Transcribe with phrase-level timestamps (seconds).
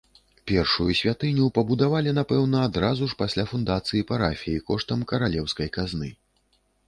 [0.51, 6.09] Першую святыню пабудавалі, напэўна, адразу ж пасля фундацыі парафіі коштам каралеўскай казны.